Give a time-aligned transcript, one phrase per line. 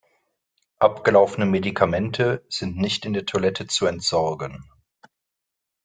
[0.79, 4.67] Abgelaufene Medikamente sind nicht in der Toilette zu entsorgen.